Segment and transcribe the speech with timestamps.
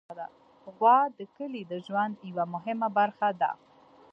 [0.75, 3.51] غوا د کلي د ژوند یوه مهمه برخه ده.